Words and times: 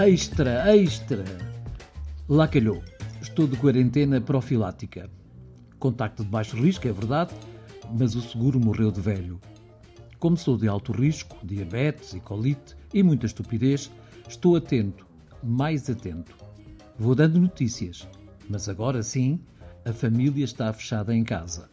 Extra, 0.00 0.76
extra! 0.76 1.24
Lá 2.28 2.46
calhou. 2.46 2.80
Estou 3.20 3.48
de 3.48 3.56
quarentena 3.56 4.20
profilática. 4.20 5.10
Contacto 5.80 6.22
de 6.22 6.30
baixo 6.30 6.56
risco, 6.56 6.86
é 6.86 6.92
verdade, 6.92 7.34
mas 7.98 8.14
o 8.14 8.22
seguro 8.22 8.60
morreu 8.60 8.92
de 8.92 9.00
velho. 9.00 9.40
Como 10.20 10.36
sou 10.36 10.56
de 10.56 10.68
alto 10.68 10.92
risco, 10.92 11.36
diabetes 11.42 12.12
e 12.12 12.20
colite 12.20 12.76
e 12.94 13.02
muita 13.02 13.26
estupidez, 13.26 13.90
estou 14.28 14.54
atento, 14.54 15.04
mais 15.42 15.90
atento. 15.90 16.32
Vou 16.96 17.16
dando 17.16 17.40
notícias, 17.40 18.06
mas 18.48 18.68
agora 18.68 19.02
sim, 19.02 19.40
a 19.84 19.92
família 19.92 20.44
está 20.44 20.72
fechada 20.72 21.12
em 21.12 21.24
casa. 21.24 21.68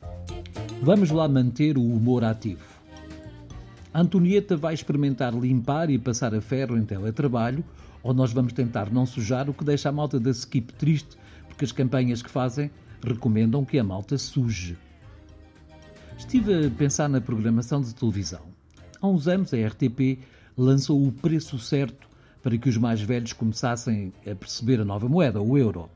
Vamos 0.82 1.12
lá 1.12 1.28
manter 1.28 1.78
o 1.78 1.84
humor 1.84 2.24
ativo. 2.24 2.66
A 3.94 4.02
Antonieta 4.02 4.58
vai 4.58 4.74
experimentar 4.74 5.32
limpar 5.32 5.92
e 5.92 6.00
passar 6.00 6.34
a 6.34 6.42
ferro 6.42 6.76
em 6.76 6.84
teletrabalho 6.84 7.64
ou 8.06 8.14
nós 8.14 8.32
vamos 8.32 8.54
tentar 8.54 8.92
não 8.92 9.04
sujar, 9.04 9.50
o 9.50 9.54
que 9.54 9.64
deixa 9.64 9.90
a 9.90 9.92
malta 9.92 10.20
da 10.20 10.30
Skip 10.30 10.72
triste, 10.74 11.18
porque 11.48 11.66
as 11.66 11.72
campanhas 11.72 12.22
que 12.22 12.30
fazem 12.30 12.70
recomendam 13.04 13.66
que 13.66 13.80
a 13.80 13.84
malta 13.84 14.16
suje. 14.16 14.78
Estive 16.16 16.68
a 16.68 16.70
pensar 16.70 17.10
na 17.10 17.20
programação 17.20 17.82
de 17.82 17.96
televisão. 17.96 18.44
Há 19.02 19.08
uns 19.08 19.28
anos 19.28 19.52
a 19.56 19.58
RTP 19.58 20.20
lançou 20.56 21.04
o 21.04 21.12
preço 21.12 21.58
certo 21.58 22.08
para 22.44 22.56
que 22.60 22.70
os 22.70 22.78
mais 22.78 23.02
velhos 23.02 23.34
começassem 23.34 24.14
a 24.22 24.36
perceber 24.36 24.80
a 24.80 24.86
nova 24.86 25.10
moeda, 25.10 25.42
o 25.42 25.58
euro. 25.58 25.90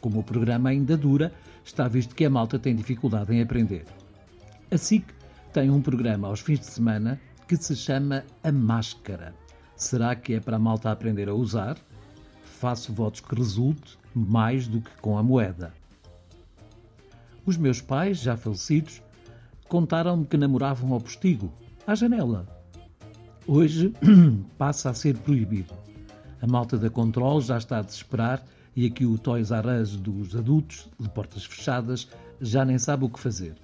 Como 0.00 0.20
o 0.20 0.24
programa 0.24 0.70
ainda 0.70 0.96
dura, 0.96 1.34
está 1.62 1.86
visto 1.86 2.14
que 2.14 2.24
a 2.24 2.30
malta 2.30 2.58
tem 2.58 2.74
dificuldade 2.74 3.34
em 3.34 3.42
aprender. 3.42 3.84
A 4.70 4.78
SIC 4.78 5.04
tem 5.52 5.68
um 5.68 5.82
programa 5.82 6.28
aos 6.28 6.40
fins 6.40 6.60
de 6.60 6.66
semana 6.66 7.20
que 7.46 7.56
se 7.56 7.76
chama 7.76 8.24
A 8.42 8.50
Máscara. 8.50 9.34
Será 9.76 10.16
que 10.16 10.32
é 10.32 10.40
para 10.40 10.56
a 10.56 10.58
malta 10.58 10.90
aprender 10.90 11.28
a 11.28 11.34
usar? 11.34 11.76
Faço 12.58 12.94
votos 12.94 13.20
que 13.20 13.34
resulte 13.34 13.98
mais 14.14 14.66
do 14.66 14.80
que 14.80 14.90
com 15.02 15.18
a 15.18 15.22
moeda. 15.22 15.72
Os 17.44 17.58
meus 17.58 17.82
pais, 17.82 18.18
já 18.18 18.38
falecidos, 18.38 19.02
contaram-me 19.68 20.24
que 20.24 20.38
namoravam 20.38 20.94
ao 20.94 21.00
postigo, 21.00 21.52
à 21.86 21.94
janela. 21.94 22.48
Hoje 23.46 23.92
passa 24.56 24.88
a 24.88 24.94
ser 24.94 25.18
proibido. 25.18 25.74
A 26.40 26.46
malta 26.46 26.78
da 26.78 26.88
Control 26.88 27.42
já 27.42 27.58
está 27.58 27.78
a 27.78 27.82
desesperar 27.82 28.42
e 28.74 28.86
aqui 28.86 29.04
o 29.04 29.18
Toys 29.18 29.50
R 29.50 29.82
Us 29.82 29.94
dos 29.96 30.34
adultos, 30.34 30.88
de 30.98 31.08
portas 31.10 31.44
fechadas, 31.44 32.08
já 32.40 32.64
nem 32.64 32.78
sabe 32.78 33.04
o 33.04 33.10
que 33.10 33.20
fazer. 33.20 33.54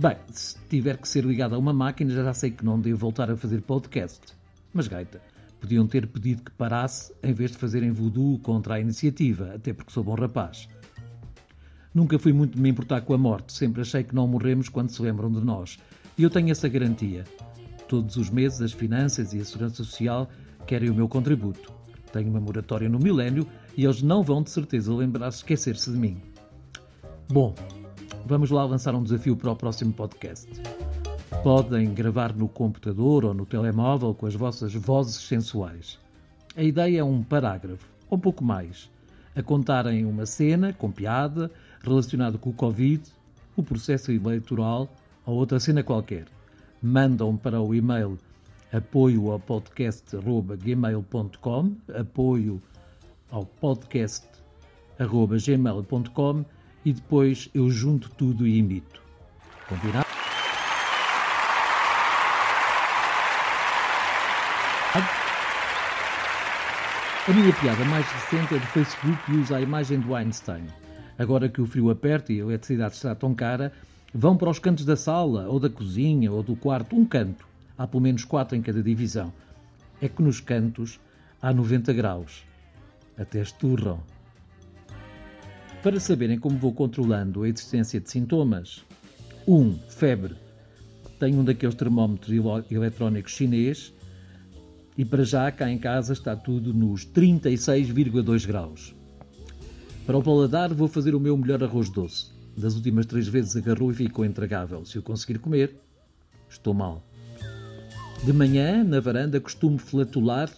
Bem, 0.00 0.16
se 0.32 0.56
tiver 0.68 0.96
que 0.98 1.08
ser 1.08 1.24
ligado 1.24 1.54
a 1.54 1.58
uma 1.58 1.72
máquina, 1.72 2.12
já 2.12 2.34
sei 2.34 2.50
que 2.50 2.64
não 2.64 2.80
devo 2.80 2.98
voltar 2.98 3.30
a 3.30 3.36
fazer 3.36 3.62
podcast. 3.62 4.37
Mas 4.72 4.88
gaita, 4.88 5.20
podiam 5.60 5.86
ter 5.86 6.06
pedido 6.06 6.42
que 6.42 6.50
parasse 6.52 7.12
em 7.22 7.32
vez 7.32 7.52
de 7.52 7.58
fazerem 7.58 7.90
voodoo 7.90 8.38
contra 8.40 8.74
a 8.74 8.80
iniciativa, 8.80 9.54
até 9.54 9.72
porque 9.72 9.92
sou 9.92 10.04
bom 10.04 10.14
rapaz. 10.14 10.68
Nunca 11.94 12.18
fui 12.18 12.32
muito 12.32 12.56
de 12.56 12.60
me 12.60 12.68
importar 12.68 13.00
com 13.00 13.14
a 13.14 13.18
morte, 13.18 13.52
sempre 13.52 13.80
achei 13.80 14.04
que 14.04 14.14
não 14.14 14.28
morremos 14.28 14.68
quando 14.68 14.90
se 14.90 15.02
lembram 15.02 15.30
de 15.32 15.40
nós. 15.40 15.78
E 16.16 16.22
eu 16.22 16.30
tenho 16.30 16.50
essa 16.50 16.68
garantia. 16.68 17.24
Todos 17.88 18.16
os 18.16 18.28
meses 18.28 18.60
as 18.60 18.72
finanças 18.72 19.32
e 19.32 19.40
a 19.40 19.44
segurança 19.44 19.76
social 19.76 20.28
querem 20.66 20.90
o 20.90 20.94
meu 20.94 21.08
contributo. 21.08 21.72
Tenho 22.12 22.28
uma 22.28 22.40
moratória 22.40 22.88
no 22.88 22.98
milénio 22.98 23.46
e 23.76 23.84
eles 23.84 24.02
não 24.02 24.22
vão 24.22 24.42
de 24.42 24.50
certeza 24.50 24.94
lembrar-se 24.94 25.38
esquecer-se 25.38 25.90
de 25.90 25.96
mim. 25.96 26.20
Bom, 27.28 27.54
vamos 28.26 28.50
lá 28.50 28.64
lançar 28.64 28.94
um 28.94 29.02
desafio 29.02 29.36
para 29.36 29.50
o 29.50 29.56
próximo 29.56 29.92
podcast. 29.92 30.48
Podem 31.48 31.94
gravar 31.94 32.36
no 32.36 32.44
computador 32.46 33.24
ou 33.24 33.32
no 33.32 33.46
telemóvel 33.46 34.12
com 34.12 34.26
as 34.26 34.34
vossas 34.34 34.74
vozes 34.74 35.14
sensuais. 35.14 35.98
A 36.54 36.62
ideia 36.62 37.00
é 37.00 37.02
um 37.02 37.22
parágrafo, 37.22 37.88
ou 38.10 38.18
pouco 38.18 38.44
mais, 38.44 38.90
a 39.34 39.42
contarem 39.42 40.04
uma 40.04 40.26
cena 40.26 40.74
com 40.74 40.92
piada 40.92 41.50
relacionada 41.82 42.36
com 42.36 42.50
o 42.50 42.52
Covid, 42.52 43.02
o 43.56 43.62
processo 43.62 44.12
eleitoral 44.12 44.94
ou 45.24 45.36
outra 45.36 45.58
cena 45.58 45.82
qualquer. 45.82 46.26
Mandam 46.82 47.34
para 47.34 47.62
o 47.62 47.74
e-mail 47.74 48.18
apoio 48.70 49.30
ao 49.30 49.40
podcast.gmail.com 49.40 51.76
apoio 51.98 52.60
ao 53.30 53.46
podcast.gmail.com 53.46 56.44
e 56.84 56.92
depois 56.92 57.48
eu 57.54 57.70
junto 57.70 58.10
tudo 58.10 58.46
e 58.46 58.58
imito. 58.58 59.00
Combinado? 59.66 60.07
A 67.28 67.32
minha 67.34 67.52
piada 67.52 67.84
mais 67.84 68.06
recente 68.10 68.54
é 68.54 68.58
do 68.58 68.66
Facebook 68.68 69.30
e 69.30 69.36
usa 69.36 69.58
a 69.58 69.60
imagem 69.60 70.00
do 70.00 70.14
Einstein. 70.14 70.64
Agora 71.18 71.46
que 71.46 71.60
o 71.60 71.66
frio 71.66 71.90
aperta 71.90 72.32
e 72.32 72.40
a 72.40 72.44
eletricidade 72.44 72.94
está 72.94 73.14
tão 73.14 73.34
cara, 73.34 73.70
vão 74.14 74.34
para 74.34 74.48
os 74.48 74.58
cantos 74.58 74.86
da 74.86 74.96
sala, 74.96 75.46
ou 75.46 75.60
da 75.60 75.68
cozinha, 75.68 76.32
ou 76.32 76.42
do 76.42 76.56
quarto, 76.56 76.96
um 76.96 77.04
canto. 77.04 77.46
Há 77.76 77.86
pelo 77.86 78.02
menos 78.02 78.24
quatro 78.24 78.56
em 78.56 78.62
cada 78.62 78.82
divisão. 78.82 79.30
É 80.00 80.08
que 80.08 80.22
nos 80.22 80.40
cantos 80.40 80.98
há 81.42 81.52
90 81.52 81.92
graus. 81.92 82.46
Até 83.18 83.42
esturram. 83.42 84.00
Para 85.82 86.00
saberem 86.00 86.38
como 86.38 86.56
vou 86.56 86.72
controlando 86.72 87.42
a 87.42 87.48
existência 87.50 88.00
de 88.00 88.10
sintomas: 88.10 88.86
1. 89.46 89.54
Um, 89.54 89.78
febre. 89.90 90.34
Tenho 91.20 91.40
um 91.40 91.44
daqueles 91.44 91.74
termómetros 91.74 92.32
eletrónicos 92.70 93.32
chinês 93.32 93.92
e 94.98 95.04
para 95.04 95.22
já 95.22 95.50
cá 95.52 95.70
em 95.70 95.78
casa 95.78 96.12
está 96.12 96.34
tudo 96.34 96.74
nos 96.74 97.06
36,2 97.06 98.44
graus. 98.44 98.96
Para 100.04 100.18
o 100.18 100.22
paladar 100.22 100.74
vou 100.74 100.88
fazer 100.88 101.14
o 101.14 101.20
meu 101.20 101.36
melhor 101.36 101.62
arroz 101.62 101.88
doce. 101.88 102.32
Das 102.56 102.74
últimas 102.74 103.06
três 103.06 103.28
vezes 103.28 103.56
agarrou 103.56 103.92
e 103.92 103.94
ficou 103.94 104.24
intragável. 104.24 104.84
Se 104.84 104.96
eu 104.96 105.02
conseguir 105.02 105.38
comer, 105.38 105.76
estou 106.50 106.74
mal. 106.74 107.06
De 108.24 108.32
manhã, 108.32 108.82
na 108.82 108.98
varanda, 108.98 109.40
costumo 109.40 109.78
flatular 109.78 110.50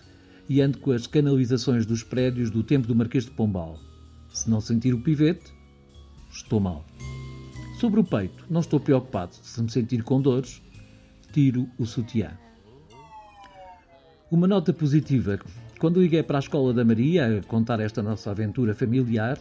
e 0.49 0.63
ando 0.63 0.79
com 0.79 0.93
as 0.93 1.07
canalizações 1.07 1.85
dos 1.85 2.03
prédios 2.03 2.51
do 2.51 2.63
tempo 2.63 2.89
do 2.89 2.97
Marquês 2.97 3.27
de 3.27 3.33
Pombal. 3.33 3.79
Se 4.33 4.49
não 4.49 4.63
sentir 4.63 4.95
o 4.95 5.03
pivete, 5.03 5.53
estou 6.33 6.59
mal. 6.59 6.87
Sobre 7.79 8.01
o 8.01 8.05
peito, 8.05 8.47
não 8.49 8.61
estou 8.61 8.81
preocupado. 8.81 9.35
Se 9.35 9.61
me 9.61 9.71
sentir 9.71 10.03
com 10.03 10.23
dores, 10.23 10.63
tiro 11.35 11.69
o 11.79 11.85
sutiã. 11.85 12.31
Uma 14.31 14.47
nota 14.47 14.73
positiva. 14.73 15.41
Quando 15.81 16.01
liguei 16.01 16.23
para 16.23 16.39
a 16.39 16.41
escola 16.41 16.73
da 16.73 16.85
Maria 16.85 17.39
a 17.39 17.43
contar 17.43 17.81
esta 17.81 18.01
nossa 18.01 18.31
aventura 18.31 18.73
familiar, 18.75 19.39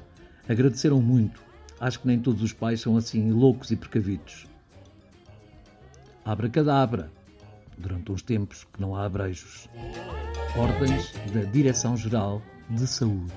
agradeceram 0.47 0.99
muito. 0.99 1.39
Acho 1.79 1.99
que 1.99 2.07
nem 2.07 2.19
todos 2.19 2.41
os 2.41 2.53
pais 2.53 2.81
são 2.81 2.97
assim 2.97 3.31
loucos 3.31 3.69
e 3.69 3.75
precavidos. 3.75 4.47
Abracadabra. 6.25 7.11
Durante 7.77 8.11
uns 8.11 8.23
tempos 8.23 8.65
que 8.73 8.81
não 8.81 8.95
há 8.95 9.05
abreijos. 9.05 9.69
Ordens 10.57 11.13
da 11.33 11.43
Direção-Geral 11.43 12.41
de 12.71 12.87
Saúde. 12.87 13.31